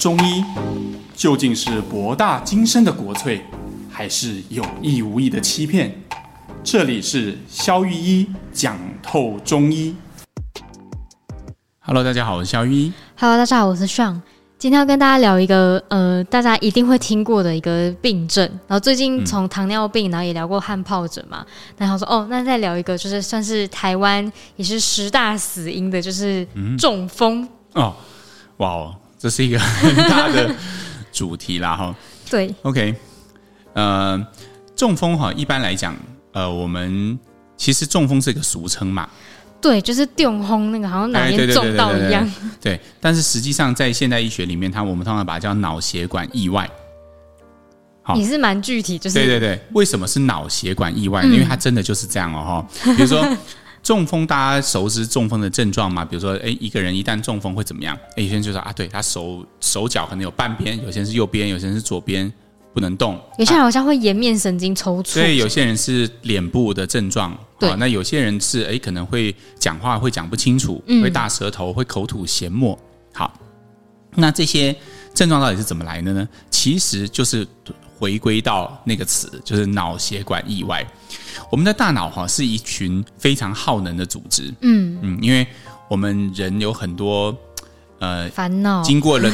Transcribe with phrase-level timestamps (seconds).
[0.00, 0.42] 中医
[1.14, 3.38] 究竟是博大精深的国粹，
[3.90, 5.92] 还是有意无意的欺骗？
[6.64, 9.94] 这里是肖玉一讲透中医。
[11.80, 12.92] Hello，大家好，我是肖玉一。
[13.18, 14.18] Hello，大家好，我是 Sean。
[14.56, 18.42] 今天要跟大家聊一个呃，大家一定会听过的一个病症。
[18.66, 21.44] 然后最近从糖尿病，然后也聊过汗疱疹嘛。
[21.76, 26.48] 然后说哦，那再聊一个，就是算是台湾也是十大死因的，就是
[26.78, 27.42] 中风。
[27.74, 27.96] 嗯、哦，
[28.56, 30.50] 哇哦，这是一个很大的
[31.12, 31.94] 主题啦哈。
[32.30, 32.94] 对，OK，
[33.74, 34.26] 呃，
[34.74, 35.94] 中风哈，一般来讲，
[36.32, 37.18] 呃，我们
[37.56, 39.06] 其实中风是一个俗称嘛。
[39.60, 42.26] 对，就是中风那个，好像哪边中到一样。
[42.62, 46.66] 对，但是实际上在现代医学里面，它我们通常把它叫脑血管意外。
[48.00, 51.20] 好，你是蛮具体，就是对对对，为什么是脑血管意外？
[51.24, 52.94] 嗯、因为它真的就是这样哦哈。
[52.96, 53.22] 比如说
[53.82, 56.04] 中风，大家熟知中风的症状嘛？
[56.04, 57.96] 比如说，哎，一个人一旦中风会怎么样？
[58.16, 62.32] 哎，有些人就说啊，对他手手脚可能有半边，有些人是右边，有些人是左边。
[62.72, 67.36] 不能动，有些人好像会颜面神经抽搐，所以有些人是脸部的症状。
[67.58, 72.78] 对、哦，那有些人是哎，可能会讲话会讲不清楚，嗯、会大舌头，会口吐涎沫。
[73.12, 73.34] 好，
[74.14, 74.72] 那这些
[75.12, 76.28] 症状到底是怎么来的呢？
[76.48, 77.44] 其实就是
[78.00, 80.84] 回归到那个词，就是脑血管意外。
[81.50, 84.98] 我们的大脑哈是一群非常耗能的组织，嗯。
[85.02, 85.46] 嗯，因为
[85.86, 87.36] 我们人有很多。
[87.98, 88.82] 呃，烦恼。
[88.82, 89.30] 经过了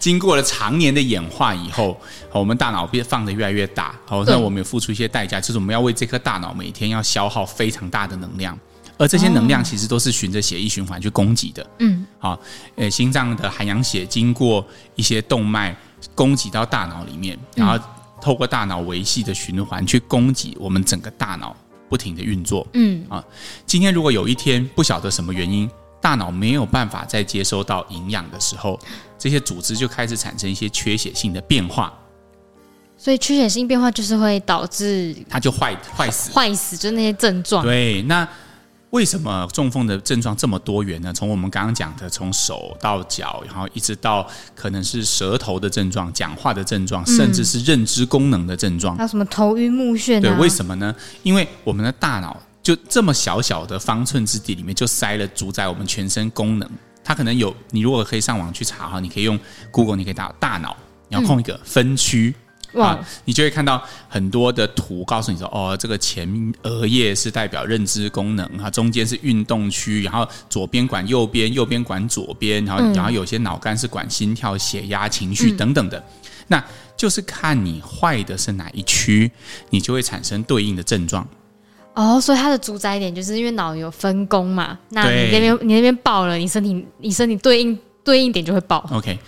[0.00, 1.96] 经过了常年的演化以后，
[2.32, 8.58] 我们大脑变放的越来越大，好，那我们也付出一些代价，就是我们要为这颗大脑每天要消耗非常大的能量，
[8.98, 11.64] 而这些能量其实都是循着血液循环去供给的。
[11.78, 12.36] 嗯，好，
[12.74, 15.76] 呃，心脏的含氧血经过一些动脉
[16.14, 17.82] 供给到大脑里面，然后
[18.20, 21.56] 透过大脑维系的循环去供给我们整个大脑
[21.88, 22.66] 不停的运作。
[22.74, 23.24] 嗯，啊，
[23.66, 25.70] 今天如果有一天不晓得什么原因。
[26.02, 28.80] 大脑没有办法再接收到营养的时候，
[29.18, 31.92] 这些组织就开始产生一些缺血性的变化。
[32.96, 37.62] 所以缺血性变化就是会导致它就坏坏死，坏死就是那些症状。
[37.62, 38.26] 对，那
[38.90, 41.12] 为什么中风的症状这么多元呢？
[41.12, 48.96] 从我们刚刚讲的，从手到脚，然后一直到可能是舌头的症状、讲话的症状，甚至是认知功能的症状。
[48.96, 50.20] 还有什么头晕目眩啊？
[50.20, 50.94] 对，为什么呢？
[51.22, 52.36] 因为我们的大脑。
[52.62, 56.70] 就这么小小的方寸之地里面，就塞了主宰我们全身功能。
[57.02, 59.36] 它可能有，你如果可以上网去查哈，你可以用
[59.70, 60.76] Google，你可以打大脑，
[61.08, 76.04] 然后空一个分区，嗯、啊，你就会看到很多的图，告诉你说，哦，这个前额叶是代表认知功能啊，中间是运动区，然后左边管右边，右边管左边，然后、嗯、然后有些脑干是管心跳、血压、情绪等等的，嗯、
[76.48, 76.64] 那
[76.96, 79.30] 就是看你坏的是哪一区，
[79.70, 81.26] 你就会产生对应的症状。
[81.94, 88.88] 哦，所以它的主宰点就是因为脑有分工嘛，那你那边你那边爆了，你身体你身体对应对应点就会爆。
[88.92, 89.18] OK，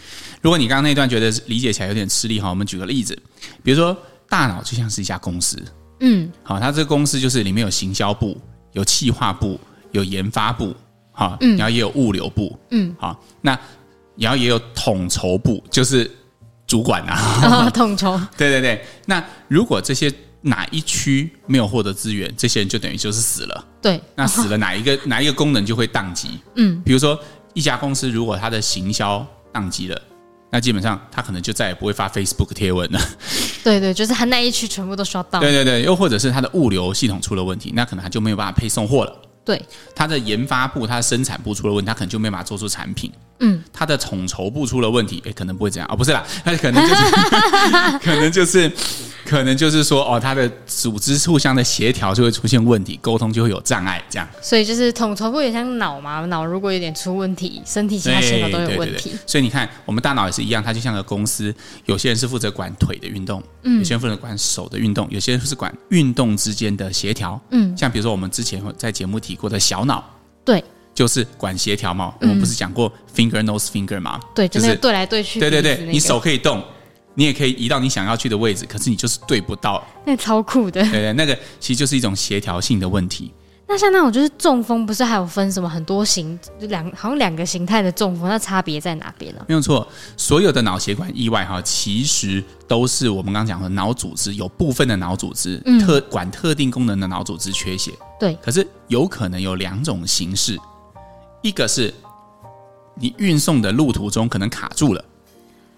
[0.43, 3.19] 如果你刚刚那段觉得理解起来有点吃力哈，我们举个例子，
[3.63, 3.97] 比如说
[4.29, 5.57] 大脑就像是一家公司，
[6.01, 8.39] 嗯，好，它这个公司就是里面有行销部、
[8.73, 9.59] 有企划部、
[9.93, 10.75] 有研发部，
[11.13, 13.59] 哈，嗯，然后也有物流部，嗯，好，那
[14.17, 16.11] 然后也有统筹部，就是
[16.67, 20.13] 主管啊， 哦、统筹， 对对对，那如果这些。
[20.45, 23.65] 哪一区没有获得资源，这些人就等于就是死了。
[23.81, 26.31] 对，那死了哪一个 哪一个功能就会宕机。
[26.57, 27.17] 嗯，比如说
[27.55, 30.03] 一家公司如果它的行销宕机了，
[30.55, 33.01] 那基本上他可能就再也不会发 Facebook 贴文了。
[33.65, 35.41] 对对，就是他那一区全部都刷到。
[35.41, 39.17] 对对对，又或者是他的物流系统出了问题，那可能他就没有办法配送货了。
[39.45, 39.61] 对，
[39.97, 43.11] 他的研发部、他的生产部出了问题，他可能就没办法做出产品。
[43.41, 48.71] 嗯，他的统筹部出了问题，哎，可能不会这样哦，不是啦，他可能就是可能就是。
[49.25, 54.29] 可能就是说，哦，他的组织互相的协调就会出现问题，沟通就会有障碍，这样。
[54.41, 59.13] 所以就是统筹部也像脑嘛，脑如果有点出问题，身体其他细胞都有问题。
[59.27, 61.55] 所以你看，我们大脑也是一样，它就像个公司，
[61.87, 70.05] 有些人是负责管腿的运动，嗯，有些人负责管手的运动，有些人是管运动之间的协调，嗯，像比如说我们之前在节目提过的小脑，
[70.45, 70.63] 对，
[70.95, 72.13] 就是管协调嘛。
[72.21, 74.21] 我们不是讲过 finger nose finger 吗？
[74.35, 75.39] 对，就是对来对去。
[75.39, 76.63] 对对对，你手可以动。
[77.15, 79.85] 你也可以移到你想要去的位置，可是你就是对不到。
[80.05, 80.83] 那超酷的。
[80.83, 83.33] 对对，那个其实就是一种协调性的问题。
[83.69, 89.43] 那像那种就是中风，不是还有分什么很多型，就两好像两个形态的中风，那差别在哪边呢？
[89.49, 97.93] 没有错，所有的脑血管意外哈，其实都是我们刚刚讲的脑组织有部分的脑组织、嗯、特管特定功能的脑组织缺血。
[98.21, 98.37] 对。
[98.43, 100.59] 可是有可能有两种形式，
[101.41, 101.95] 一个是
[102.95, 105.03] 你运送的路途中可能卡住了。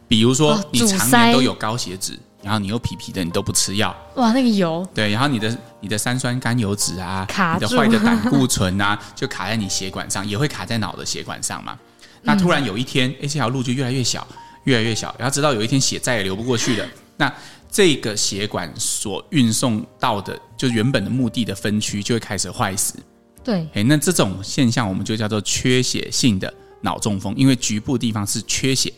[0.08, 11.78] 比如说，你常年都有高血脂，然后你又皮皮的，你都不吃药，哇，那个油，对，然后你的你的三酸甘油脂啊，卡你的坏的胆固醇啊， 就卡在你血管上，也会卡在脑的血管上嘛。
[12.22, 14.26] 那突然有一天，哎，这条路就越来越小，
[14.64, 16.86] 越来越小，然后直到有一天血再也流不过去了，
[17.16, 17.32] 那
[17.70, 22.94] 这个血管所运送到的，就原本的目的的分区就会开始坏死。
[23.42, 28.90] 对，哎，那这种现象我们就叫做缺血性的脑中风，因为局部地方是缺血，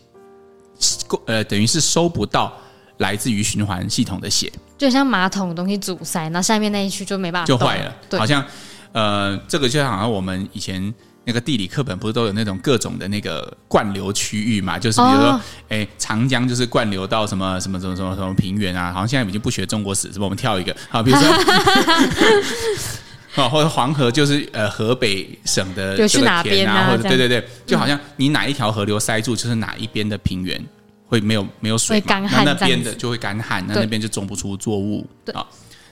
[1.27, 2.53] 呃，等于是收不到
[2.99, 8.45] 来自于循环系统的血，就像马桶的东西阻塞，那下面那一区就没办法就坏了，对，好像
[8.93, 10.93] 呃，这个就好像我们以前
[11.25, 14.79] 那个地理课本不是都有那种各种的那个灌流区域嘛？
[14.79, 20.25] 就是比如说，哎、哦，长江就是灌流到什么什么什么什么什么平原啊，好像现在已经不学中国史，是吧？
[20.25, 21.29] 我们跳一个，好，比如说。
[23.37, 30.59] 哦，或者黄河就是呃河北省的这个田啊，或者对对对，就好像你哪一条河流塞住，就是哪一边的平原
[31.07, 35.07] 会没有没有水嘛，那那边的就会干旱，那那边就种不出作物。
[35.35, 35.47] 啊，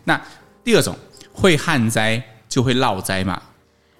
[0.04, 0.18] 那
[0.64, 0.96] 第二种
[1.32, 3.40] 会旱灾就会涝灾嘛，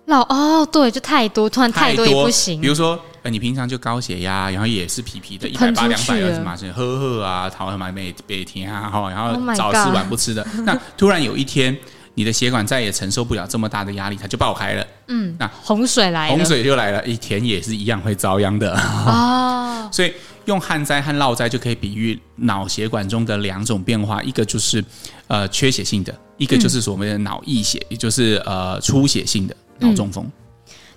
[0.06, 2.62] 涝哦，对，就太多，突然太多也不行。
[2.62, 11.76] 比如说呃，你平常就高血压，然后也是皮皮的，一百八两百二十嘛，呵呵啊，讨什么每每天啊，然后早吃晚不吃的，那突然有一天。
[12.14, 14.86] 你的血管再也承受不了这么大的压力，它就爆开了。
[15.08, 18.74] 嗯，那洪水来了，洪水就来了，一田也是一样会遭殃的。
[19.06, 20.12] 哦， 所以
[20.44, 24.84] 用旱灾和涝灾就可以比喻脑血管中的两种变化，一个就是
[25.26, 30.24] 呃缺血性的，一个就是所谓的脑溢血，也就是呃出血性的脑中风。
[30.24, 30.32] 嗯、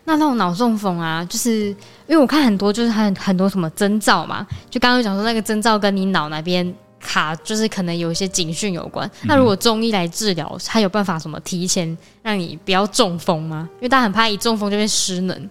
[0.05, 1.69] 那那种脑中风啊，就是
[2.05, 6.73] 因为我看很多就是很很多什么征兆嘛，就刚刚讲说那个征兆跟你脑那边。
[6.99, 9.09] 卡就是可能有一些警讯有关。
[9.23, 13.69] 那如果中医来治疗，他有办法什么提前让你不要中风吗？
[13.75, 15.49] 因为大家很怕一中风就会失能。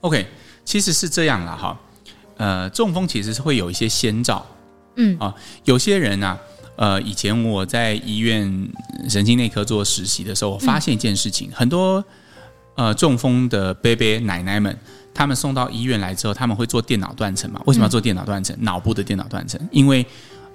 [0.00, 0.26] OK，
[0.64, 1.78] 其实是这样了哈。
[2.36, 4.44] 呃，中风其实是会有一些先兆。
[4.96, 5.34] 嗯啊，
[5.64, 6.38] 有些人啊，
[6.76, 8.68] 呃，以前我在医院
[9.08, 12.02] 神经内科做实习的时候，我发现一件事情，嗯、很多
[12.76, 14.78] 呃中风的伯伯奶奶们，
[15.12, 17.60] 他们送到医院来之后，他们会做电脑断层嘛？
[17.66, 18.56] 为什么要做电脑断层？
[18.60, 20.04] 脑部的电脑断层，因为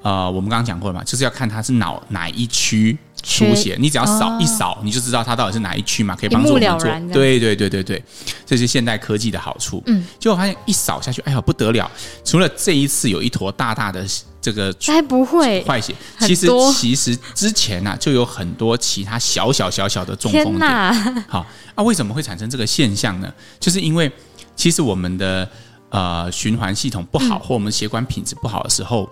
[0.02, 6.90] 呃，我们刚刚讲过了嘛，就是要看他是脑哪一区出血，你只要扫一扫，你就知道他到底是哪一区嘛，可以帮助我们做。
[7.14, 8.04] 对对对对对，
[8.44, 9.84] 这是现代科技的好处。
[9.86, 11.90] 嗯，结果发现一扫下去，哎呀不得了！
[12.26, 14.04] 除了这一次有一坨大大的
[14.42, 15.94] 这个，才不会坏血。
[16.20, 21.24] 其实其实之前呢、啊，就有很多其他小小小小的中风点。
[21.28, 21.46] 好
[21.76, 23.32] 啊，为什么会产生这个现象呢？
[23.60, 24.12] 就是因为
[24.56, 25.48] 其实我们的
[25.90, 29.08] 呃循环系统不好，或我们血管品质不好的时候。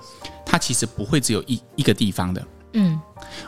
[0.50, 2.44] 它其实不会只有一一个地方的。
[2.74, 3.00] 嗯，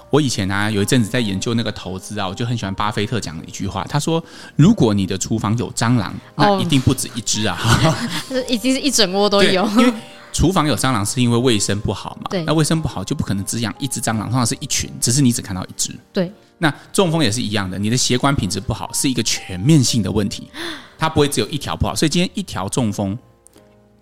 [0.10, 4.24] 我以前呢、啊、有一阵子在研究那个投资啊，我就很喜欢巴菲特讲的一句话，他说
[4.56, 7.58] ：“如果你的厨房有蟑螂，那一定不止一只啊，
[8.48, 9.68] 已经是一整窝都有。
[9.78, 9.94] 因为
[10.32, 15.94] 厨房有蟑螂是因为卫生不好嘛，对，那卫生不好就不可能只养一只蟑螂，通常是一群，只是你只看到一只。
[16.14, 20.50] 对，那中风也是一样的，你的血管品质不好是一个全面性的问题，
[20.98, 23.16] 它不会只有一条不好，所以今天一条中风，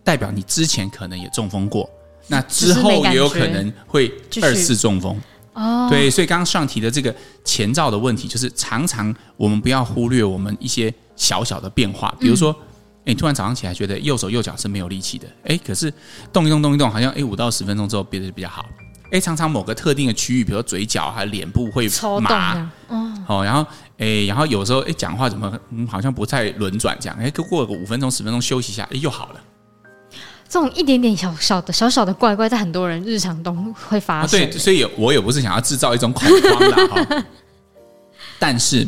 [0.01, 1.89] 代表你之前可能也中风过。
[2.29, 4.11] 那之后也有可能会
[4.41, 5.19] 二次中风。
[5.53, 12.55] 哦，对，所以刚刚上提的这个前兆的问题，就是常常我们不要忽略我们一些小小的变化，比如说，
[13.03, 15.91] 哎，突然早上起来觉得右手右脚是没有力气的，哎，可是
[16.31, 18.65] 动一动动一动，好像哎五到十分钟之后变得比较好，
[19.11, 21.89] 哎，常常某个特定的区域，比如嘴角还有脸部会
[22.21, 22.71] 麻，
[23.27, 23.65] 哦，然后
[23.97, 29.41] 哎，然后有时候哎讲话怎么嗯好像不太轮转这样，哎，过个五分钟十分钟休息一下，哎又好了。
[30.49, 33.53] 这种一点点小小的小小的怪怪，在很多人日常都
[33.87, 34.39] 会发生。
[34.49, 37.25] 对，所以我也不是想要制造一种恐慌的哈。
[38.39, 38.87] 但是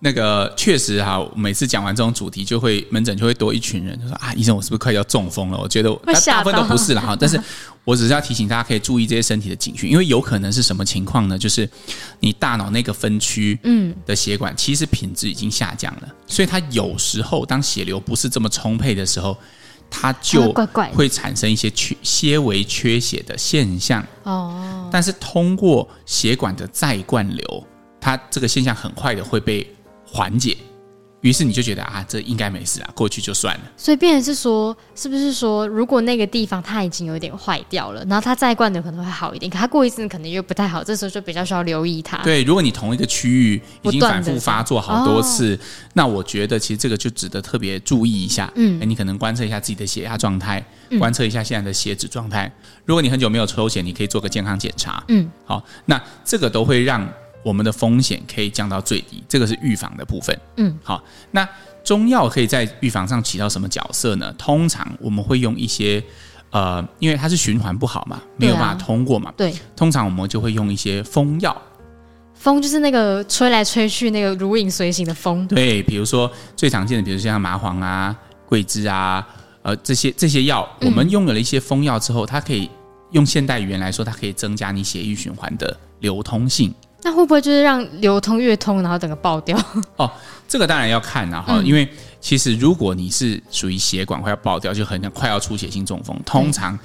[0.00, 5.58] 那个确实哈，每次讲完这种主题，就会门诊就会多一群人，就说啊，医生，我是不是快要中风了？
[5.58, 5.90] 我觉得
[6.26, 7.16] 大部分都不是了哈。
[7.18, 7.40] 但是
[7.84, 11.38] 我只是要提醒大家，可以注意这些身体的警讯，因为有可能是什么情况呢？
[11.38, 11.66] 就是
[12.20, 19.34] 你大脑那个分区嗯的血管，其实品质已经下降了，所以它有时候当血流不是这么充沛的时候。
[19.90, 20.52] 它就
[20.94, 24.04] 会产生一些缺些微缺血的现象。
[24.22, 27.66] 哦，但是通过血管的再灌流，
[28.00, 29.66] 它这个现象很快的会被
[30.06, 30.56] 缓解。
[31.20, 33.60] 于是你就觉得啊，这应该没事啊，过去就算了。
[33.76, 42.18] 所以，变成是说，是不是说，如果那个地方它已经有点坏掉了，然后它再灌的可能会好一点，可它过一阵可能又不太好，这时候就比较需要留意它。
[42.18, 45.58] 对，如果你同一个区域已经反复发作好多次，哦，
[45.94, 48.48] 那我觉得其实这个就值得特别注意一下。
[48.54, 50.64] 嗯，你可能观测一下自己的血压状态，
[51.00, 52.50] 观测一下现在的血脂状态。
[52.84, 55.02] 如果你很久没有抽血，你可以做个健康检查。
[55.08, 57.06] 嗯，好，那这个都会让。
[57.42, 60.38] 我们的风险可以降到最低，这个是预防的部分。
[60.56, 61.48] 嗯，好，那
[61.84, 64.32] 中药可以在预防上起到什么角色呢？
[64.36, 66.02] 通常我们会用一些，
[66.50, 69.32] 呃，因为它是循环不好嘛，没有办法通过嘛。
[69.36, 71.56] 对，通常我们就会用一些风药。
[72.34, 75.46] 风就是那个吹来吹去那个如影随形的风。
[75.48, 78.14] 对，比如说最常见的，比如像麻黄啊、
[78.46, 79.26] 桂枝啊，
[79.62, 82.70] 呃，这些这些药，我们用了一些风药之后，它可以
[83.12, 86.72] 用现代语言来说，它可以增加你血液循环的流通性。
[87.08, 89.58] 那会不会就是让流通越通，然后整个爆掉？
[89.96, 90.10] 哦，
[90.46, 91.88] 这个当然要看了哈，嗯、因为
[92.20, 96.78] 其实如果你是属于血管快要爆掉，就很快要出血性中风，通常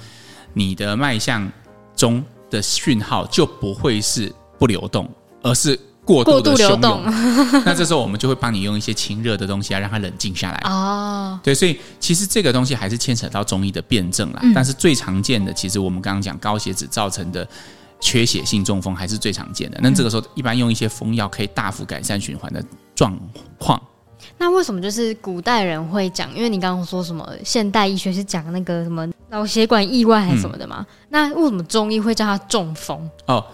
[0.54, 1.50] 你的脉象
[1.94, 5.06] 中的讯号就不会是不流动，
[5.42, 5.78] 而是。
[6.06, 7.02] 过度的汹涌，
[7.64, 10.60] 那这时候我们就会帮你用一些清热的东西啊，让它冷静下来。
[10.70, 14.40] 哦，对，所以其实这个东西还是牵扯到中医的辩证啦。
[14.42, 17.48] 嗯、但是最常见的，其实我们刚刚讲高血脂造成的
[18.00, 19.78] 缺血性中风还是最常见的。
[19.82, 23.18] 那这个时候一般用一些风药可以大幅改善循环的状
[23.58, 23.80] 况。
[24.38, 26.34] 那为什么就是古代人会讲？
[26.34, 30.78] 因为你刚刚说什么现代医学是讲那个什么脑血管意外还是什么的嘛？
[30.80, 33.10] 嗯、那为什么中医会叫它中风？
[33.26, 33.44] 哦。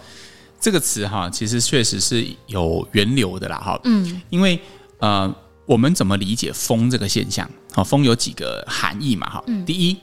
[0.62, 3.80] 这个词哈，其实确实是有源流的啦哈。
[3.84, 4.60] 嗯，因为
[4.98, 7.48] 呃，我们怎么理解风这个现象？
[7.72, 9.42] 好，风有几个含义嘛哈。
[9.46, 9.96] 嗯，第一，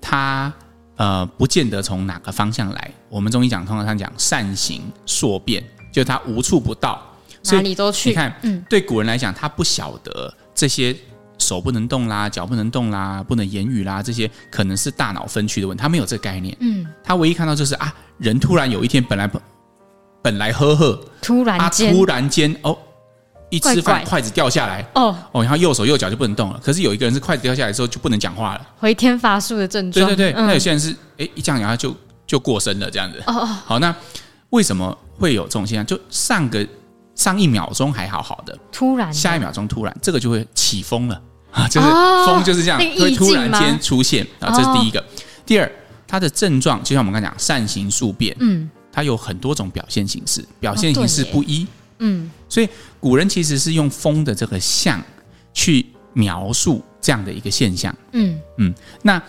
[0.00, 0.54] 它
[0.96, 2.90] 呃不见得从哪个方向来。
[3.08, 5.62] 我们中医讲，通常讲善行数变，
[5.92, 7.00] 就它无处不到，
[7.44, 8.10] 哪里都去。
[8.10, 10.96] 你看，嗯，对古人来讲，他不晓得这些
[11.38, 16.56] 手不能动啦，脚不能动啦，不能言语啦，这些可能是大脑分区的问题，他没有这个概念。
[16.60, 19.30] 嗯，他唯一看到就是啊，人突然有一天本来。
[20.22, 22.76] 本来呵呵，突然间，突然间哦，
[23.50, 25.16] 一吃饭筷子掉下来，哦。
[25.32, 26.60] 哦，然后右手右脚就不能动了。
[26.62, 30.06] 可是有一个人是筷子掉下来之后就不能讲话了，回天乏术的症状。
[30.06, 31.94] 对对对，那有些人是哎一这样然后就
[32.26, 33.22] 就过身了这样子。
[33.26, 33.34] 哦。
[33.34, 33.94] 哦，好，那
[34.50, 35.86] 为什么会有这种现象？
[35.86, 36.66] 就上个
[37.14, 41.20] 上一秒钟还好好的，突然下一秒钟突然这个就会起风了。
[41.52, 41.86] 啊，就是
[42.26, 44.26] 风就是这样会突然间出现。
[44.40, 45.02] 啊，这是第一个。
[45.46, 45.72] 第二，
[46.06, 48.68] 它的症状就像我们刚才讲，善行数变，嗯。
[48.92, 51.66] 它有很多种表现形式，表现形式不一，
[51.98, 52.68] 嗯，所以
[53.06, 55.00] 古人其实是用风的这个象
[55.54, 58.74] 去描述这样的一个现象，嗯嗯。
[59.02, 59.22] 那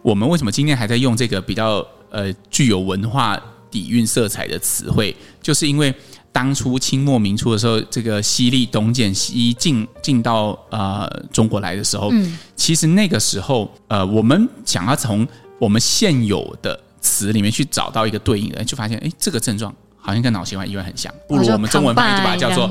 [0.00, 3.38] 我们为什么今天还在用这个比较呃具有文化
[3.70, 5.14] 底蕴色彩的词汇？
[5.42, 5.94] 就是因为
[6.32, 16.80] 当初清末明初的时候，这个西历东渐西进进到呃中国来的时候，嗯，其实那个时候呃，我们想要从我们现有的。
[17.00, 22.68] 词里面去找到一个对应的，就发现哎，这个症状好像跟脑血管意外很像，不如我们中文翻译就把它叫做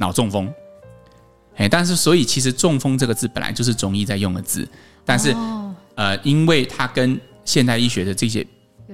[0.00, 0.52] 脑中风。
[1.56, 4.66] 哎，但是所以其实“中风”这个字本来就是中医在用的字，
[5.04, 8.42] 但是、哦、呃，因为它跟现代医学的这些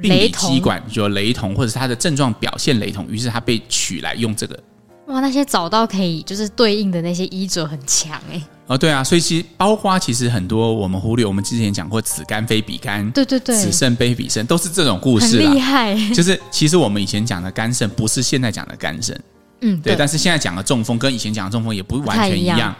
[0.02, 4.58] 病理机关就雷同，或者是它的症状表现雷同，于是它被取来用这个。
[5.06, 8.42] 哇，那些找到可以就是对应的那些医者很强哎。
[8.66, 15.48] 哦，对啊，所以其实包括其实很多我们忽略，我们之前讲过此肝非彼肝，对对对，此肾非彼肾，都是这种故事啦。
[15.48, 19.16] 很厉害，就是其实我们以前讲的肝肾不是现在讲的肝肾，
[19.60, 19.96] 嗯，对，对。
[19.96, 22.56] 但是现在讲的中风跟以前讲的中风也不完全一样。
[22.56, 22.74] 一样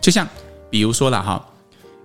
[0.00, 0.26] 就像
[0.70, 1.44] 比如说了哈，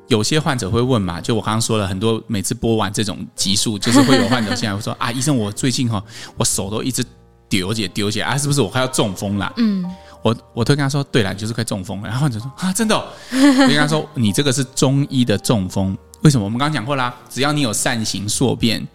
[0.08, 6.04] 有些患者会问嘛，就我刚刚说了很多，每次播完这种集数，就是会有患者现在会说 啊，医生，我最近哈，
[6.38, 7.04] 我手都一直
[7.50, 9.52] 丢起丢起啊，是不是我快要中风了？
[9.58, 9.86] 嗯。
[10.24, 12.08] 我我都跟他说，对了，就是快中风了。
[12.08, 13.08] 然后患者说 啊，真的、哦？
[13.32, 15.98] 我跟他说，你这个是中医的中风。
[16.22, 16.46] 为什么？
[16.46, 18.88] 我们刚刚讲过啦，只要你有善行数变，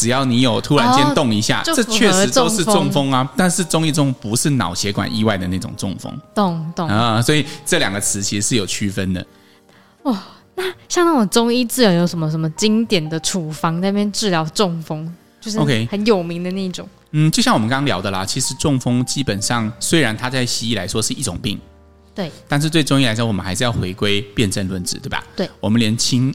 [0.00, 3.30] 只要你有突然间动一下，哦、这确实都是中风啊。
[3.36, 7.20] 但是中医中不是脑血管意外的那种中风，懂懂啊。
[7.20, 9.20] 所以这两个词其实是有区分的。
[10.02, 10.16] 哦，
[10.54, 16.88] 那像那种中医治疗有什么什么经典的处方在那边治疗中风，就是 OK 很有名的那种。
[17.10, 21.60] 嗯，就像我们刚刚聊的啦，其实中风基本上虽然它在西医来说是一种病，
[22.20, 25.24] 对，但是对中医来说，我们还是要回归辨证论治，对吧？
[25.34, 26.34] 对，我们连清，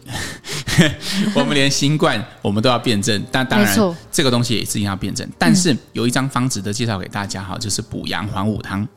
[1.36, 5.30] 我们连新冠我们都要辨证，但当然这个东西也是一定要辨证。
[5.38, 8.88] 但是有一张方子的介绍给大家哈，就是补阳还五汤。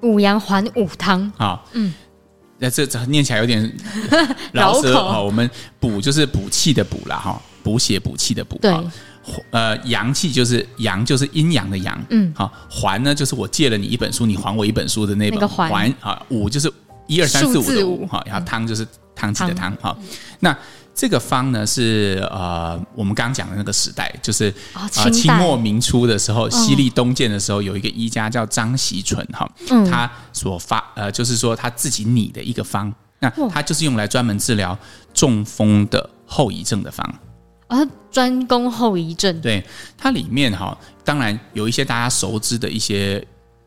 [0.00, 1.94] 补阳还五汤，好，嗯，
[2.58, 3.72] 那这这念起来有点
[4.52, 5.18] 绕舌啊。
[5.18, 5.48] 我们
[5.80, 8.70] 补就是补气的补啦哈，补血补气的补，对。
[9.50, 11.98] 呃，阳气就是阳，就是阴阳的阳。
[12.10, 16.20] 嗯，好，还呢，就是我借了你一本书，你还我一本书的那本还啊。
[16.28, 16.70] 五就是
[17.06, 19.74] 一二三四五的五哈，然后汤就是汤剂的汤。
[19.76, 19.96] 哈，
[20.40, 20.56] 那
[20.94, 29.50] 这个方呢是呃，我们刚刚讲的那个时代，就是啊，清末明初的时候，西历东渐的时候，有一个医家叫张锡纯哈，
[29.90, 34.78] 他所发呃，就是说他自己拟的一个方，那他就是用来专门治疗
[35.12, 37.14] 中风的后遗症的方。
[37.74, 39.40] 啊，专攻后遗症。
[39.40, 39.64] 对，
[39.98, 43.24] 它里面哈，当然有一些大家熟知的一些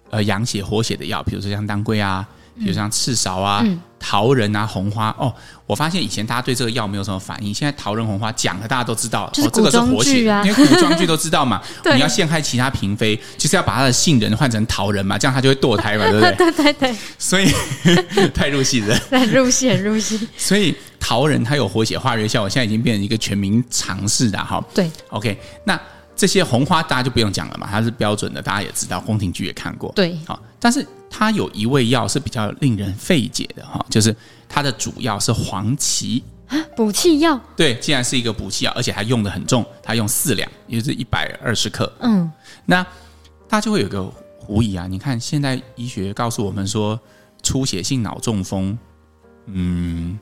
[0.10, 2.26] 呃养血活血的药，比如说像当归啊，
[2.58, 5.14] 比如像赤芍啊、嗯、桃仁啊、红花。
[5.20, 5.34] 哦，
[5.66, 11.62] 我发现以前大家对这个药没有什么反应，现在桃仁、红花讲了，大家都知道，就是哦，这个是活血啊， 因为古装剧都知道嘛。
[11.94, 16.36] 你要陷害其他嫔妃，就是要把她的杏仁换成桃仁嘛，这样她就会堕胎嘛，对不对？
[16.38, 16.96] 对对对。
[17.20, 17.52] 所以
[18.34, 20.28] 太入戏了，太入戏，很入戏。
[20.38, 20.74] 所以。
[21.00, 24.64] 桃仁它有活血化瘀效果，现在已经变成一个全民尝试的哈。
[24.74, 25.80] 对，OK，那
[26.16, 29.92] 这些红花大家就不用讲了嘛，它是标准的，大家也知道，宫廷剧也看过。
[29.96, 34.16] 对，好，但是它有一味药是比较令人费解的哈，就是
[34.50, 36.24] 它的主药是黄芪。
[36.76, 37.40] 补气药。
[37.56, 41.92] 对，既然是一个补气药，而且还用的很重，它用四两，也就是一百二十克。
[42.00, 42.32] 嗯，
[42.66, 42.82] 那
[43.48, 44.04] 大家就会有个
[44.40, 47.00] 狐疑啊，你看现在医学告诉我们说，
[47.44, 48.78] 出血性脑中风，
[49.46, 50.18] 嗯。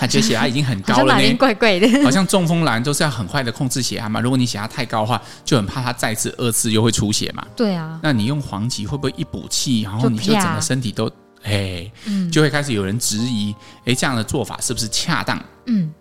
[0.00, 4.18] 感觉血压已经很高了呢，怪怪的，好像中风蓝都是要很快的控制血压嘛。
[4.18, 7.46] 如果你血压太高的话，就很怕它再次二次又会出血嘛。
[7.54, 11.10] 对啊，那你用黄芪会不会一补气，然后你就整个身体都
[11.42, 11.90] 哎，
[12.32, 13.54] 就会开始有人质疑，
[13.84, 15.38] 哎，这样的做法是不是恰当？
[15.66, 15.92] 嗯，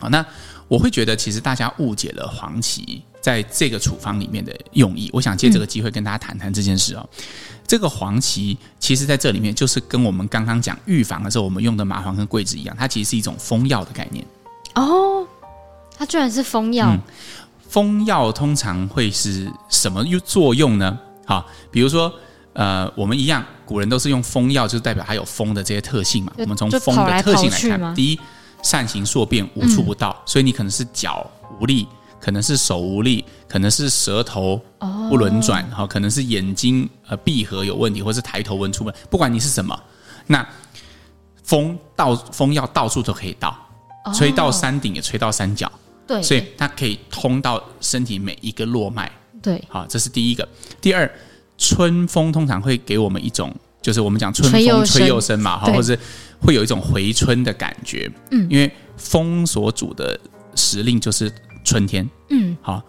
[0.00, 0.26] 好，那
[0.66, 5.10] 我会觉得其实大家误解了黄芪在这个处方里面的用意。
[5.12, 7.04] 我想借这个机会跟大家谈谈这件事哦。
[7.66, 14.24] 这个黄芪，其实在这里面就是跟我们刚刚讲预防的时候我们用的麻黄跟桂枝一样，它其实是一种风药的概念。
[14.76, 15.26] 哦，
[15.98, 16.86] 它居然是风药。
[16.86, 17.00] 嗯，
[17.68, 20.96] 风药通常会是什么作用呢？
[21.26, 22.12] 好，比如说，
[22.52, 26.32] 呃，我们一样，古人都是用风药，就代表它有风的这些特性嘛。
[26.38, 28.20] 我们从风的特性来看，第一，
[28.62, 31.28] 善行数变，无处不到，嗯，所以你可能是脚
[31.58, 31.88] 无力。
[32.20, 34.60] 可能是手无力，可能是舌头
[35.08, 39.00] 不轮转，好、oh.，可能是眼睛呃闭合有问题，或是抬头纹出问题。
[39.08, 39.78] 不管你是什么，
[40.26, 40.44] 那
[41.44, 43.56] 风到风要到处都可以到
[44.04, 44.14] ，oh.
[44.14, 45.70] 吹到山顶也吹到山脚，
[46.06, 50.48] 对，所以它可以通到身体每一个络脉，对，好，这是第一个。
[50.80, 51.08] 第二，
[51.56, 55.96] 春风通常会给我们一种，就是我们讲春风吹又生嘛，哈，或者
[56.40, 60.18] 会有一种回春的感觉，嗯，因为风所主的
[60.56, 61.32] 时令就是。
[61.66, 62.80] 春天，嗯，好，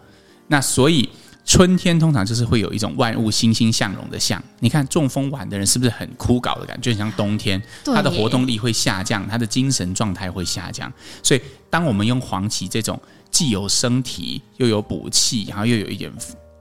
[0.45, 1.09] 那所以
[1.43, 4.41] 春天通常就是会有一种万物欣欣向荣的象。
[4.59, 6.91] 你看中风晚的人是不是很枯槁的感觉？
[6.91, 10.93] 就很像冬天，他的活动力会下降，他的精神状态会下降。
[11.23, 11.41] 所以，
[11.71, 16.11] 当我们用黄芪这种既有生提又有补气，然后又有一点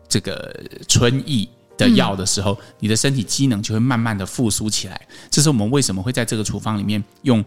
[0.08, 4.98] 这个春意的药的时候，嗯，你的身体机能就会慢慢的复苏起来。
[5.30, 7.44] 这是我们为什么会在这个处方里面用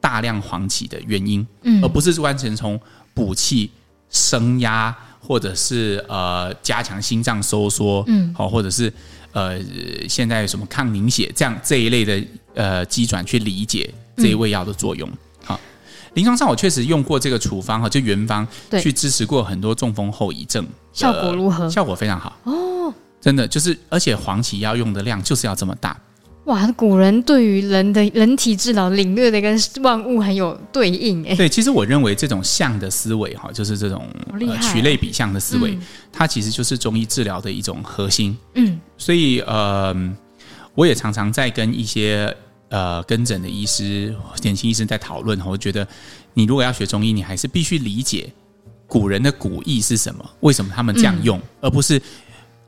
[0.00, 2.80] 大量黄芪的原因，嗯，而不是完全从
[3.12, 3.70] 补气。
[4.10, 8.92] 升压，或者是呃加强心脏收缩，嗯，好，或者是
[9.32, 9.58] 呃
[10.08, 12.22] 现在有什么抗凝血这样这一类的
[12.54, 15.08] 呃机转去理解这一味药的作用。
[15.44, 15.60] 好，
[16.14, 18.46] 临床上我确实用过这个处方哈，就原方
[18.80, 21.68] 去支持过很多中风后遗症，效果如何？
[21.68, 25.96] 效果非常好哦，真的就是，而且黄芪要用的量就是要这么大。
[26.46, 31.34] 哇，古人对于人的人体治疗领略的跟万物很有对应哎。
[31.34, 35.80] 对，其实我认为这种象的思维哈，就是这种、呃、取类比象的思维、嗯，
[36.12, 38.36] 它其实就是中医治疗的一种核心。
[38.54, 39.92] 嗯，所以呃，
[40.76, 42.32] 我也常常在跟一些
[42.68, 45.84] 呃跟诊的医师、年轻医生在讨论，我觉得
[46.32, 48.32] 你如果要学中医，你还是必须理解
[48.86, 52.00] 古人的古意是什么，为什么他们这样用，嗯、而不是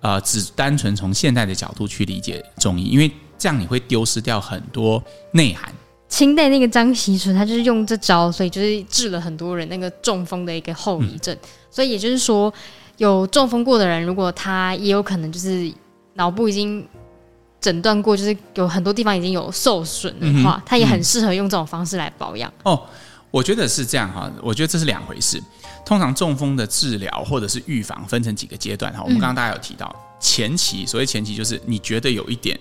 [0.00, 3.08] 呃只单纯从现代的角度去理解中医，因为。
[3.38, 5.72] 这样你会丢失掉很多内涵。
[6.08, 11.34] 清代那个张锡纯，他就是用这招，所以就是治了很多人那个中风的一个后遗症。
[11.34, 11.48] 嗯。
[11.70, 12.52] 所以也就是说，
[12.96, 15.70] 有中风过的人，如果他也有可能就是
[16.14, 16.82] 脑部已经
[17.60, 22.50] 诊断过，就是有很多地方已经有受损的话，嗯，他也很适合用这种方式来保养。
[22.62, 22.82] 哦，
[23.30, 25.38] 我觉得是这样哈，我觉得这是两回事。
[25.84, 29.02] 通常中风的治疗或者是预防分成几个阶段哈。
[29.02, 32.58] 我们刚刚大家有提到前期，所谓前期就是你觉得有一点。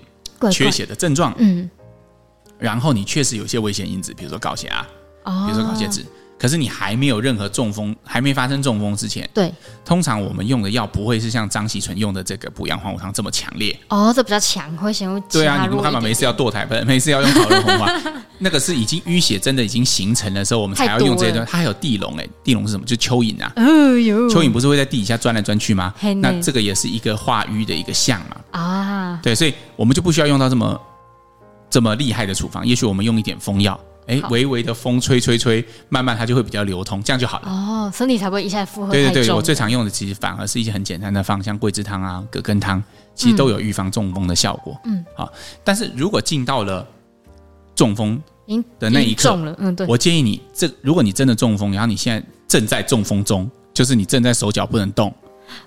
[0.51, 1.69] 缺血的症状，嗯，
[2.57, 4.85] 然后你确实有一些危险因子，比如说高血压，
[5.23, 6.05] 哦，比如说高血脂，
[6.39, 17.91] 可是你还没有任何中风，还没发生中风之前，对，通常我们用的药不会是像张锡纯用的这个补阳黄虎汤这么强烈，哦，这比较强，会先会对啊，你不干嘛没事要堕胎，不是 没事要用桃仁红花，
[18.39, 21.51] 那个是已经淤血真的已经形成的时候，我们才要用这些东西。
[21.51, 22.85] 它还有地龙哎，地龙是什么？
[22.85, 25.91] 就蚯蚓啊，蚯蚓不是会在地底下钻来钻去吗？
[26.17, 30.79] 那这个也是一个化瘀的一个象嘛，啊，对，所以我们就不需要用到这么。
[31.69, 33.77] 这么厉害的处方，也许我们用一点风药，
[34.07, 37.49] 哎，微微的风吹吹吹，慢慢它就会比较流通，这样就好了。
[37.49, 38.91] 哦，身体才不会一下负荷。
[38.93, 42.81] 对对对，我最常用的其实反而是一些很简单的方，像桂枝汤啊、葛根汤，
[43.13, 44.79] 其实都有预防中风的效果。
[44.85, 45.29] 嗯，好，
[45.61, 46.87] 但是如果进到了
[47.75, 48.19] 中风
[48.79, 55.13] 的那一刻，嗯，对，我建议你，这如果你真的中风，然后你现在正在中风中，就是你正在手脚不能动，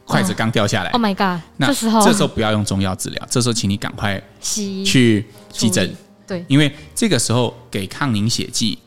[0.04, 1.42] 筷子刚掉下来，Oh my god！
[1.56, 5.94] 那这时候这时候不要用中药治疗，这时候请你赶快去急诊，
[6.26, 8.78] 对，因为这个时候给抗凝血剂，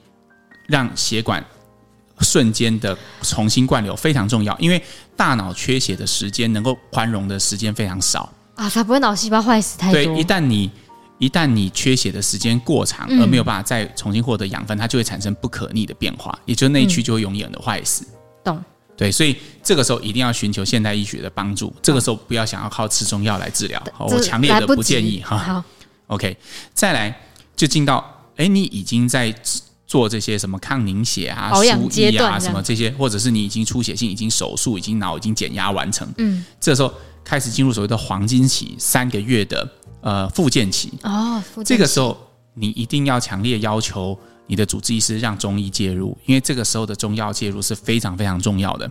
[0.67, 1.43] 让血管
[2.19, 4.57] 瞬间的重新灌流非常重要。
[4.59, 4.81] 因为
[5.15, 10.03] 大脑缺血的时间能够宽容的时间非常少啊，才不会脑细胞坏死太多。
[10.03, 10.69] 对，一旦你
[11.19, 18.05] 一旦你缺血的时间过长，而没有办法再重新获得养分，它就会产生不可逆的变化，也就是内区就会永远的坏死。
[18.43, 18.63] 懂。
[18.95, 21.73] 对，所以这个时候一定要寻求现代医学的帮助。
[21.81, 25.37] 这个时候不要想要靠吃中药来治疗，我强烈的不建议哈。
[25.37, 25.63] 好
[26.07, 26.37] ，OK，
[26.73, 27.21] 再来
[27.55, 29.33] 就进到，哎，你已经在
[29.87, 39.67] 做这些什么抗凝血啊、输液啊什么这些，或者是你已经出血性、已经手术、已经脑已经减压完成，嗯，这时候开始进入所谓的黄金期，三个月的
[40.01, 42.15] 呃复健期哦，这个时候
[42.53, 44.17] 你一定要强烈要求。
[44.47, 48.89] 你的主治医师让中医介入，因为这个时候的中药介入是非常非常重要的。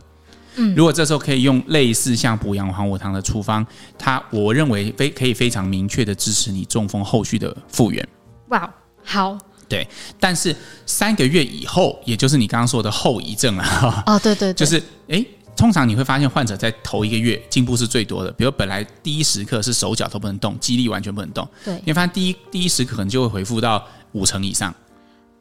[0.56, 3.66] 嗯，如果这时候可以用类似像补阳还我汤的处方，
[3.98, 8.06] 它我认为非可以非常明确的支持你中风后续的复原。
[8.48, 8.70] 哇，
[9.02, 9.88] 好，对，
[10.20, 15.24] 但是三个月以后，也就是你刚刚说的后遗症啊，哦，对对，对，就是哎，
[15.56, 24.74] 通常你会发现患者在头一个月进步是最多的，比如本来第一时刻是手脚都不能动，肌力完全不能动，对，你发现第一第一时刻可能就会恢复到五成以上。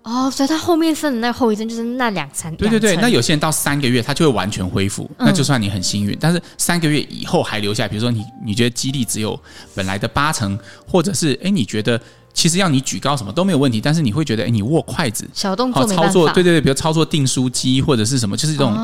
[0.04, 2.54] 哦，所以他后面剩的那个后遗症就是那两层。
[2.56, 6.14] 对对对，那有些人到三个月他就会完全恢复，那就算你很幸运。
[6.14, 9.40] 嗯、但是三个月以后还留下来，比如说你你觉得肌力只有
[9.76, 12.02] 本来的八成，或者是哎你觉得
[12.34, 18.76] 其实要你举高什么都没有问题，但是你会觉得哎你握筷子小动作操作，对对对，比如操作订书机或者是什么，就是这种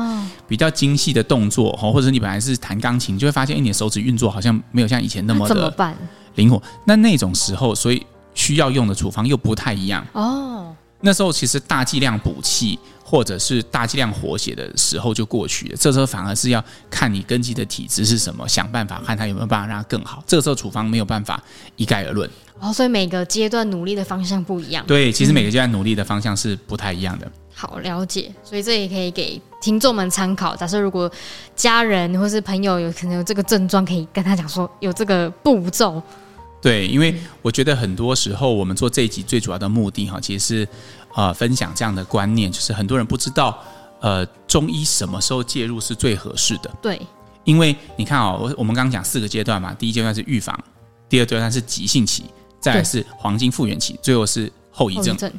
[0.46, 5.74] 比较精细的动作，哦，或者你本来是弹钢琴，就会发现哎你的手指运作好像没有像以前那么的
[6.36, 6.62] 灵活。
[6.84, 10.72] 那那种时候，所以需要用的处方又不太一样哦。
[11.00, 20.22] 那时候其实大剂量补气或者是大剂量活血的时候就过去了，这时候反而是要看你根基的体质是什么，想办法看他有没有办法让它更好。
[20.26, 21.42] 这个时候处方没有办法
[21.76, 22.28] 一概而论。
[22.58, 24.84] 哦，所以每个阶段努力的方向不一样。
[24.86, 27.24] 对，其实每个阶段努力的方向是不太一样的。
[27.24, 30.56] 嗯，好，了解，所以这也可以给听众们参考。
[30.56, 31.10] 假设如果
[31.54, 36.02] 家人或是朋友有可能有这个症状，可以跟他讲说有这个步骤。
[36.60, 40.68] 对，因为我觉得很多时候我们做这一集最主要的目的哈，其实是
[41.14, 43.58] 呃分享这样的观念，就是很多人不知道
[44.00, 46.70] 呃中医什么时候介入是最合适的。
[46.82, 47.00] 对，
[47.44, 50.58] 因为你看哦，我我们刚刚讲四个阶段嘛，第一阶段是预防，
[51.08, 52.24] 第二阶段是急性期，
[52.60, 55.06] 再来是黄金复原期，最后是后遗症。
[55.06, 55.32] 后遗症。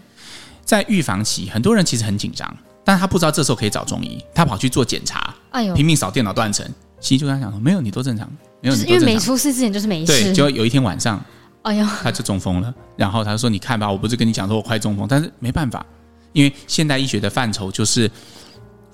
[0.64, 2.48] 在预防期，很多人其实很紧张，
[2.86, 6.66] 但他不知道这时候可以找中医，他跑去做检查，哎呦，拼命扫电脑断层，
[7.02, 8.30] 西医就跟他讲说没有，你都正常。
[8.62, 10.12] 没有，因为没出事之前就是没事。
[10.12, 11.24] 对，就有一天晚上，
[11.62, 12.74] 哎呦，他就中风了。
[12.98, 15.86] 然后他说：“你看吧，我不是跟你讲说我快中风，但是没办法，
[16.34, 18.12] 因为现代医学的范畴就是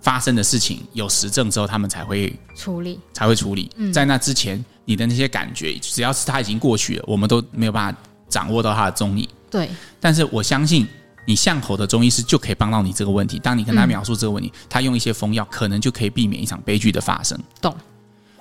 [0.01, 3.69] 发生的事情有实证之后，他们才会处理，才会处理。
[3.78, 7.99] 嗯，在那之前，你的那些感觉，只要是他已经过去了，我们都没有办法
[8.30, 9.28] 掌握到他的中医。
[9.49, 10.88] 对，但是我相信
[11.25, 13.39] 你巷口的中医师就可以帮到你这个问题。
[13.39, 17.39] 当你跟他描述这个问题，他用一些风药，可能就可以避免一场悲剧的发生。
[17.60, 17.75] 懂。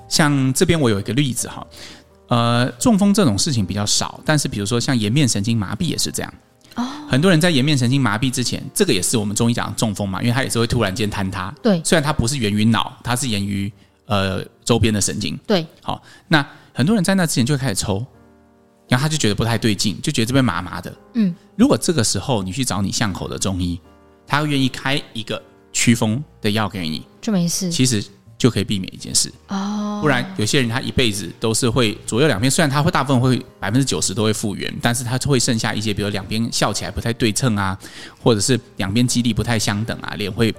[0.09, 1.67] 像这边我有一个例子哈，
[2.29, 6.35] 呃，中风这种事情比较少，但是比如说像颜面神经麻痹也是这样。
[6.77, 11.55] 哦，很多人在颜面神经麻痹之前，这个也是我们中医讲的中风嘛，因为它也是会突然间坍塌。
[11.63, 13.73] 对，虽然它不是源于脑，它是源于
[14.07, 15.39] 呃周边的神经。
[15.47, 18.05] 对，好，那很多人在那之前就会开始抽，
[18.89, 20.93] 然后他就觉得不太对劲，就觉得这边麻麻的。
[21.15, 23.81] 嗯，如果这个时候你去找你巷口的中医，
[24.27, 25.41] 他会愿意开一个
[25.73, 27.71] 祛风的药给你，就没事。
[27.71, 28.05] 其实。
[28.45, 37.79] 就可以避免一件事哦，不然有些人他一辈子都是会左右两边，虽然他会大部分会百分之九十都会复原，但是他会剩下一些，比如两边笑起来不太对称啊，
[38.23, 40.55] 或者是两边肌力不太相等啊，脸会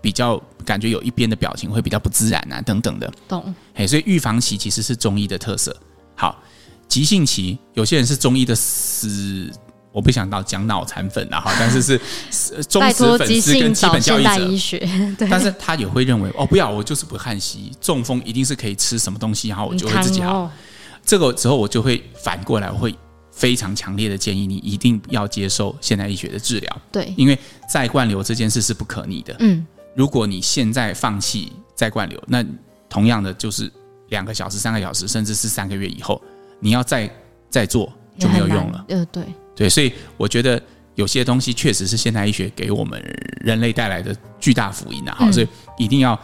[0.00, 3.12] 比较感觉有一边的表情会比较不自然啊，等等的。
[3.26, 3.52] 懂。
[3.74, 5.76] 嘿，所以预防期其实是中医的特色。
[6.14, 6.40] 好，
[6.86, 9.50] 急性期有些人是中医的死。
[9.94, 12.00] 我不想到讲脑残粉啊，哈， 但是是
[12.64, 14.78] 忠实粉丝跟基本教育者。
[15.16, 20.40] 对，但是他也会认为哦，不要，我就是不看西医，中风一定是可以吃什么东西，然后我就会自己好。
[20.40, 20.50] 哦、
[21.06, 22.92] 这个时候我就会反过来，我会
[23.30, 26.82] 非常强烈的建议你一定要接受现代医学的治疗。
[26.90, 27.38] 对，因为
[27.70, 29.36] 再灌流这件事是不可逆的。
[29.38, 32.44] 嗯，如果你现在放弃再灌流，那
[32.88, 33.70] 同样的就是
[34.08, 36.20] 两个小时、三个小时，甚至是三个月以后，
[36.58, 37.08] 你要再
[37.48, 38.84] 再做就没有用了。
[38.88, 39.22] 呃，对。
[39.54, 40.60] 对，所以我觉得
[40.96, 43.00] 有些东西确实是现代医学给我们
[43.40, 45.14] 人类带来的巨大福音啊！
[45.18, 46.18] 好、嗯，所以一定要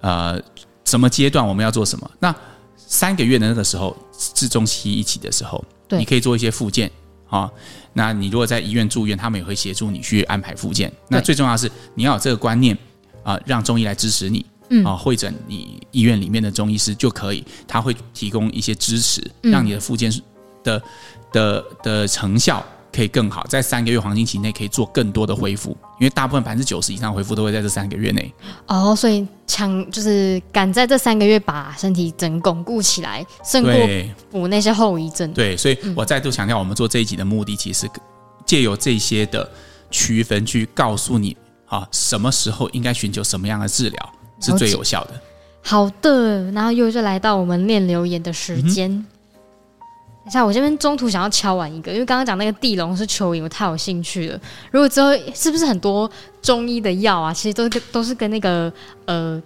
[0.00, 0.40] 呃，
[0.84, 2.10] 什么阶段我们要做什么？
[2.20, 2.34] 那
[2.76, 3.96] 三个月的那个时候，
[4.34, 6.90] 治中西医一起的时候，对，你可以做一些复健
[7.28, 7.50] 啊。
[7.92, 10.92] 那你如果在医院住院，他们也会协助你去安排复健。
[11.08, 12.76] 那最重要的是你要有这个观念
[13.24, 20.12] 啊，让中医来支持你，嗯啊，会诊你医院里面的中医师就可以，他会提供一些支持，让你的复健
[20.62, 20.82] 的。
[21.32, 28.34] 的的成效可可以更好，在三个月黄金期内可以做更多的恢复，因为大部分百分之九十以上恢复都会在这三个月内。
[28.66, 33.72] 哦，所以强就是赶在这三个月把身体整巩固起来，胜过
[34.32, 35.32] 补那些后遗症。
[35.32, 37.88] 对，所以我再度强调，我们做这一集的目的，其实
[38.44, 39.48] 借由这些的
[39.92, 41.36] 区分，去告诉你
[41.66, 45.12] 啊，什么时候应该寻求什么样的治疗是最有效的。
[45.62, 48.90] 好的，然后又就来到我们念留言的时间。
[48.90, 49.06] 嗯
[50.30, 54.40] 像我这边中途想要敲完一个，因为刚刚讲那个地龙是蚯蚓，我太有兴趣了。
[54.70, 56.10] 如果之后是不是很多
[56.42, 58.72] 中医的药啊，其实都跟都是跟那个
[59.06, 59.40] 呃，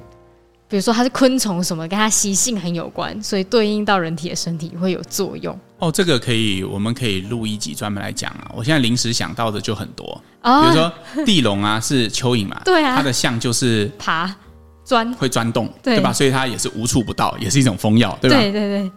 [0.68, 5.58] 比如说它是昆虫什么，跟它习性很有关，所以对应到人体的身体会有作用。
[5.78, 8.50] 哦，这个可以，我们可以录一集专门来讲啊。
[8.54, 14.32] 我现在临时想到的就很多，哦、比如说地龙啊是蚯蚓嘛， 对啊，它的象就是爬
[14.84, 16.12] 钻会钻洞，对，对吧？
[16.12, 18.36] 所以它也是无处不到，也是一种风药，对吧？
[18.36, 18.92] 对对对。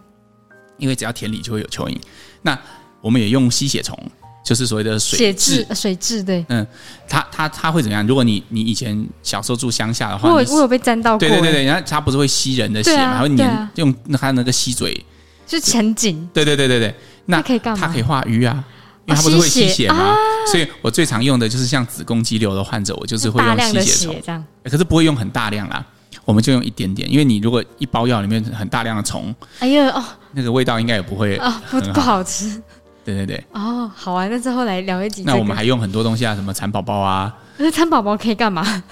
[0.78, 1.96] 因为只要田里就会有蚯蚓，
[2.42, 2.58] 那
[3.00, 3.98] 我们也用吸血虫，
[4.44, 5.74] 就是所谓的水蛭。
[5.74, 6.66] 水蛭对，嗯，
[7.08, 8.06] 它它它会怎么样？
[8.06, 11.18] 如果你你以前小时候住乡下的话，我我有被沾到过。
[11.18, 15.04] 对对对对，然后它不是会吸人的血嘛，然后粘用它那个吸嘴，
[15.46, 16.28] 就很紧。
[16.32, 16.94] 对对对对对，
[17.26, 17.86] 那可以干嘛？
[17.86, 18.64] 它可以化瘀啊，
[19.06, 20.14] 因为它不是会吸血吗？
[20.50, 25.84] 所以我最常用的就是像子宫肌瘤的患者，我就是会用吸血虫这样，可是不会用很大量啦。
[26.26, 32.62] 我们就用一点点，因为你如果一包药里面很大量的虫，哎呀哦，那个味道应该也不会啊，不不好吃。
[33.04, 35.22] 对对对，哦，好啊，那之后来聊一集。
[35.24, 37.32] 那我们还用很多东西啊，什么蚕宝宝啊？
[37.56, 38.82] 那蚕宝宝可以干嘛？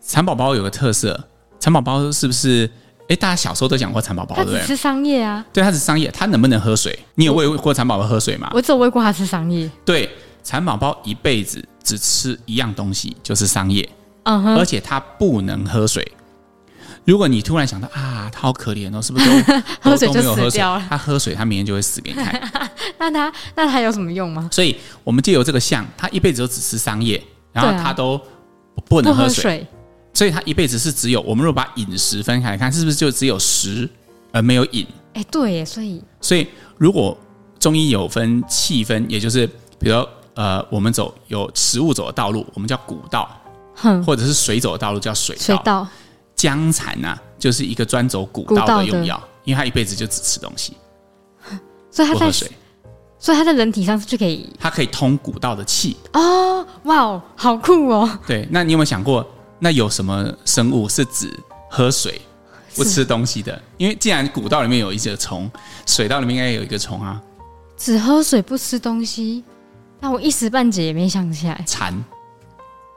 [0.00, 1.18] 蚕宝宝有个特色，
[1.58, 2.70] 蚕宝宝是不是？
[3.08, 4.60] 哎，大家小时候都讲过蚕宝宝，对不对？
[4.60, 5.42] 它只吃桑叶啊。
[5.52, 6.98] 对，它是桑叶，它能不能喝水？
[7.14, 8.50] 你有喂过蚕宝宝喝水吗？
[8.52, 9.70] 我只有喂过它吃桑叶。
[9.84, 10.10] 对，
[10.42, 13.88] 蚕宝宝一辈子只吃一样东西，就是桑叶。
[14.24, 16.06] 嗯哼，而且它不能喝水。
[17.06, 20.84] 如果你突然想到啊，他好可怜哦，是不是都 喝水就死掉了？
[20.90, 22.50] 他喝水，他明天就会死给你看。
[22.98, 24.48] 那他那他有什么用吗？
[24.52, 28.20] 所以我们借由这个象，他一辈子都只吃桑叶，然后他都
[28.86, 29.66] 不能喝水，喝水，
[30.12, 33.88] 所以他一辈子是只有我们如果把饮食分开来看，是不是就只有食
[34.32, 34.84] 而没有饮？
[35.14, 37.16] 哎，对耶，所以所以如果
[37.60, 39.46] 中医有分气分，也就是
[39.78, 43.30] 比如呃，我们走有食物走的道路，我们叫谷道，
[43.76, 45.42] 哼，或者是水走的道路叫水道。
[45.42, 45.88] 水道
[46.46, 50.76] 僵蚕呐、啊，就是一个专走古道的用药，因为他一辈子就只吃东西，
[51.90, 52.48] 所以他在水，
[53.18, 58.08] 所以他在人体上就可以，它可以通古道的气哦，哇哦，好酷哦！
[58.28, 59.28] 对，那你有没有想过，
[59.58, 61.28] 那有什么生物是只
[61.68, 62.20] 喝水
[62.76, 63.60] 不吃东西的？
[63.76, 65.50] 因为既然古道里面有一只虫，
[65.84, 67.20] 水道里面应该有一个虫啊，
[67.76, 69.42] 只喝水不吃东西，
[69.98, 71.60] 那我一时半解也没想起来。
[71.66, 71.92] 蚕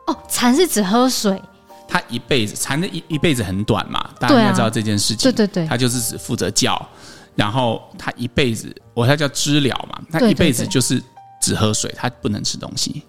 [0.05, 1.41] 哦，蚕是只喝水。
[1.89, 5.31] 他一辈子蚕的一一辈子很短嘛，大家应该知道这件事情。
[5.31, 6.79] 对、啊、对对对，他就是只负责叫，
[7.35, 11.01] 然后他一辈子，我他叫知了嘛，他一辈子就是
[11.41, 13.01] 只喝水，他不能吃东西。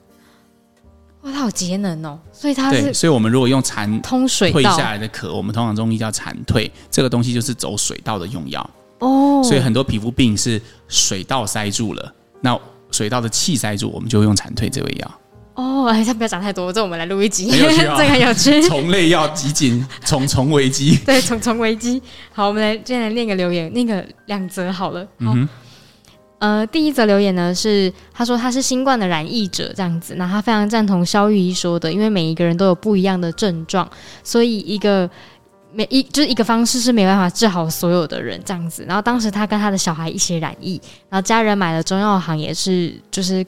[1.21, 9.43] 哇，他好节能哦，所以他是对，所以我们如果用蚕通水退下来的壳，我们通常中医叫蚕退，这个东西就是走水道的用药哦。
[9.45, 12.59] 所以很多皮肤病是水道塞住了，那
[12.91, 15.20] 水道的气塞住，我们就用蚕退这味药。
[15.55, 18.63] 哦，哎，他不要讲太多，这我们来录一集，很有趣哦、 这个很有趣。
[18.67, 20.97] 虫类要集锦，虫虫危机。
[21.05, 22.01] 对，虫虫危机。
[22.33, 25.03] 好，我们来接下来念个留言，那个两则好了。
[25.19, 25.49] 好嗯，
[26.39, 33.87] 呃，第一则留言呢是他说他是新冠的染疫者，这样子，那他非常赞同肖玉医说的，因为每一个人都有不一样的症状，
[34.23, 35.11] 所以一个
[35.73, 38.85] 每一就是一个方式是没办法治好所有的人这样子。
[38.89, 43.45] 然后当时他跟他的小孩一起染疫，然后家人买了中药行也是就是。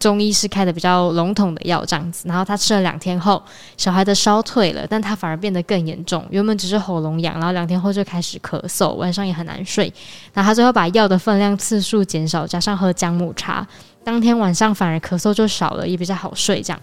[0.00, 3.40] 中医是开的比较笼统的药这样子，然后他吃了两天后，
[3.76, 6.26] 小孩的烧退了，但他反而变得更严重。
[6.30, 9.92] 原本只是喉咙痒，然后两天后就开始咳嗽，晚上也很难睡。
[10.32, 13.64] 然后他最后把药的分量次数减少，加上喝姜母茶，
[14.02, 16.80] 当天晚上反而咳嗽就少了，也比较好睡这样。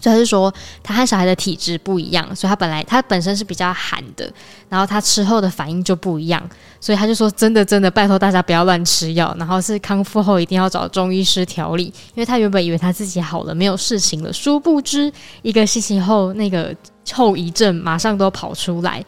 [0.00, 4.32] 所以他是说，他和小孩的体质不一样，所以他本来他本身是比较寒的，
[4.68, 6.42] 然后他吃后的反应就不一样，
[6.80, 16.74] 所以他就说，真的真的拜托大家不要乱吃药，然后是康复后一定要找中医师调理，因为他原本以为他自己好了，没有事情了，殊不知一个星期后那个
[17.12, 19.04] 后遗症马上都跑出来，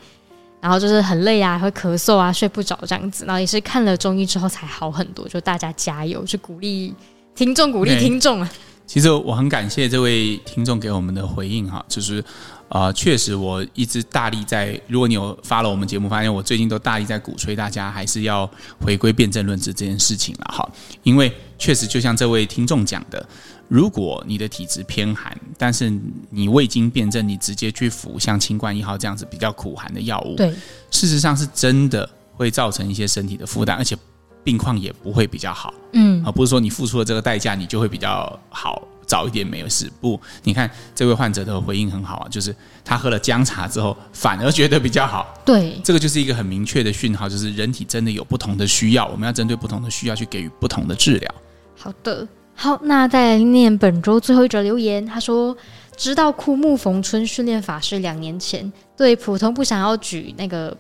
[0.61, 6.94] 然后就是很累啊，会咳嗽啊，睡不着这样子，然后也是看了中医之后才好很多，就大家加油，就鼓励
[7.35, 8.52] 听众，鼓励听众啊。
[8.92, 12.20] 其实我很感谢这位听众给我们的回应哈，就是
[12.68, 18.46] 啊、呃，确实我一直大力在，如果你有 follow 我们节目，发现我最近都大力在鼓吹大家还是要
[18.78, 20.70] 回归辩证论治这件事情了哈，
[21.05, 23.26] 因为确实就像这位听众讲的，
[23.66, 25.90] 如果你的体质偏寒，但是
[26.28, 30.52] 你未经辩证，你直接去服像清冠一号这样子比较苦寒的药物，对，
[30.90, 33.96] 事实上是真的会造成一些身体的负担，而且
[34.42, 35.72] 病况也不会比较好。
[35.92, 39.90] 嗯，而不是说你付出了这个代价，你就会比较好，早一点没有事。
[40.00, 45.35] 不，你看这位患者的回应很好啊，就是他喝了姜茶之后，反而觉得比较好。
[45.44, 51.35] 对，这个就是一个很明确的讯号，就是人体真的有不同的需要，我们要针对不同的需要去给予不同的治疗。
[51.76, 55.57] 好的，好，那再来念本周最后一则留言，他说。
[55.94, 60.74] 知道枯木逢春训练法是两年前，对普通不想要举那个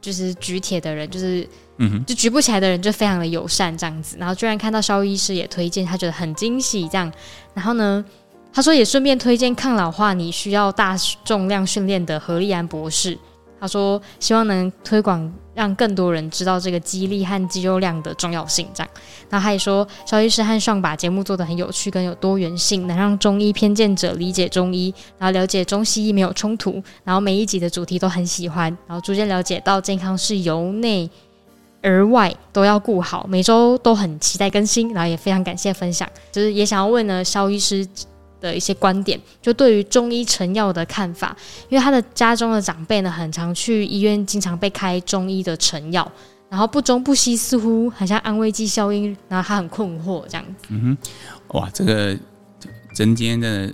[0.00, 1.46] 就是举铁的人，就是
[1.78, 4.16] 嗯，就举不起来的人，就非常的友善这样子。
[4.18, 7.12] 然后居然看到萧医师也推荐，他觉得很惊喜这样。
[7.52, 8.04] 然后呢，
[8.52, 13.18] 他说也顺便推荐抗老化你需要大重量训练的何立安博士。
[13.60, 18.90] 他说：“希望能推广，让更多人知道这个肌力和肌肉量的重要性。”这样，
[19.30, 26.82] 然后他也说：“萧医师和上把节目做得很有趣，跟有多元性，能让中医偏见者理解中医，然后了解中西医没有冲突。
[27.04, 31.08] 然后每一集的主题都很喜欢，然后逐渐了解到健康是由内
[31.84, 33.24] 而外都要顾好。
[33.28, 36.08] 每周都很期待更新，然后也非常感谢分享。
[36.32, 37.86] 就是也想要问呢，肖医师。”
[38.40, 41.34] 的一些观点，就对于中医成药的看法，
[41.70, 46.06] 因为他的家中的长辈呢，很常去医院，经常被开中医的成药，
[46.50, 50.66] 然后不中不西，似乎很像安慰剂效应，然后他很困惑这样子。
[50.68, 52.14] 嗯哼，哇，这个
[52.94, 53.72] 针尖的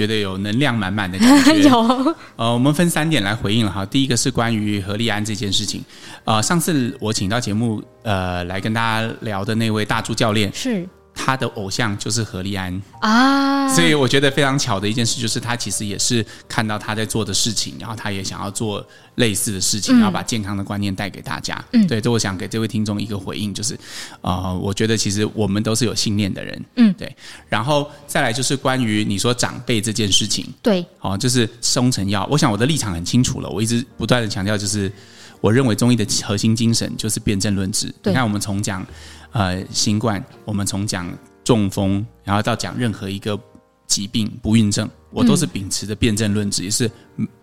[0.00, 1.54] 觉得有能量满满的感觉。
[1.68, 3.84] 有，呃，我们分三点来回应了哈。
[3.84, 5.84] 第一个是关于何立安这件事情，
[6.24, 10.88] 呃，上次我请到节目呃来跟大家聊的那位大猪教练是。
[11.22, 18.84] 他的偶像就是何立安啊，所以我觉得非常巧的一件事就是他其实也是看到他在做的事情，然后他也想要做
[19.16, 21.62] 类似的事情，然后把健康的观念带给大家。
[21.72, 23.74] 嗯，对，这我想给这位听众一个回应，就是
[24.22, 26.64] 啊、呃，我觉得其实我们都是有信念的人。
[26.76, 27.14] 嗯，对。
[27.50, 34.90] 然后再来就是关于你说长辈这件事情，对，哦，就是中成药，我想我的立场很清楚了，我一直不断的强调，就是
[35.40, 37.86] 我认为中医的核心精神就是辨证论治。
[38.04, 38.86] 你看，我们从讲。
[39.32, 41.08] 呃，新冠，我们从讲
[41.44, 43.38] 中风，然后到讲任何一个
[43.86, 46.90] 疾病不孕症，我都是秉持着辨证论治，嗯、也是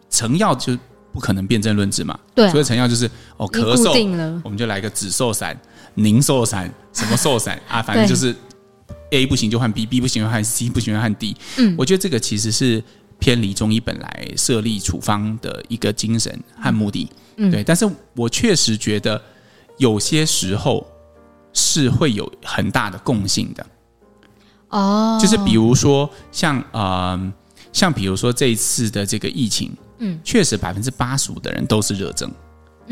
[0.10, 0.78] 成药就
[1.14, 2.20] 不可能辨证论治嘛。
[2.36, 5.58] 对、啊，所以成药就是哦，咳嗽，我们就来个止嗽散、
[5.94, 8.36] 宁寿散、什么寿散 啊，反正就是
[9.12, 11.38] A 不行就换 B，B 不行就换 C，不行就换 D。
[11.58, 12.84] 嗯，我觉得这个其实是
[13.20, 17.10] 偏离中医本来设立处方的一个精神和目的。
[17.38, 19.22] 嗯，对，但是我确实觉得
[19.78, 20.86] 有些时候。
[21.54, 23.66] 是会有很大的共性的。
[24.70, 27.34] 哦，就是比如说像呃，
[27.74, 32.32] 像比如说这一次的这个疫情，嗯，确实百分之八十五的人都是热症，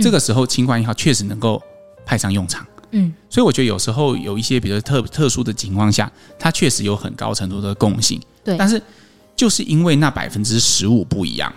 [0.01, 1.61] 这个时候清冠一号确实能够
[2.07, 8.81] 派上用场，嗯，所以我觉得有时候有一些比较特特殊的情况下，它确实有很高程度的共性，对，但是
[9.36, 11.54] 就是因为那百分之十五不一样，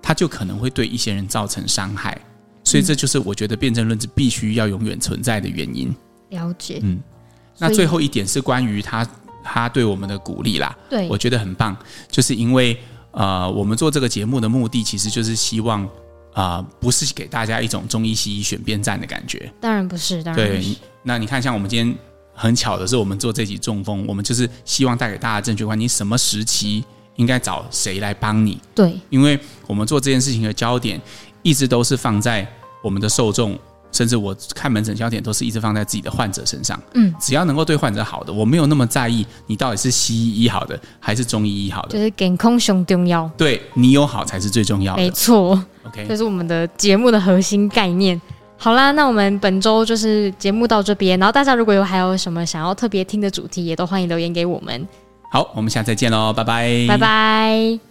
[0.00, 2.16] 它就可能会对一些人造成伤害，
[2.62, 5.94] 所以这就是我觉得辩证论治必须要永远存在的原因。
[6.30, 7.00] 了解，嗯，
[7.58, 9.06] 那最后一点是关于他
[9.42, 11.76] 他对我们的鼓励啦，对，我觉得很棒，
[12.10, 12.78] 就是因为
[13.12, 15.82] 呃，我们做这个节目的目的其实就是希望
[16.34, 20.74] 啊、呃，不是给大家一种中医西医选边站的感觉，当然不是，当然不是。
[20.74, 21.96] 对，那你看，像我们今天
[22.34, 26.84] 很巧的是，我们做这集中风，我们就是希望带给大家正确观念，你什么时期
[27.18, 28.58] 应该找谁来帮你？
[28.74, 31.00] 对，因为我们做这件事情的焦点
[31.42, 32.44] 一直都是放在
[32.82, 33.56] 我们的受众。
[33.90, 36.78] 甚至我看门诊焦点都是一直放在自己的患者身上。
[36.92, 41.92] 嗯，只要能够对患者好的，我没有那么在意你到底是西医医好的还是中医医好的。
[41.92, 43.28] 就是健康最重要。
[43.38, 45.00] 对，你有好才是最重要的。
[45.02, 45.58] 没错。
[45.84, 48.20] OK，这是我们的节目的核心概念。
[48.58, 54.86] 好啦，那我们本周就是节目到这边，然后大家如果有还有什么想要特别听的主题，也都欢迎留言给我们。
[55.28, 57.87] 好，我们下次再见喽，拜拜，拜拜。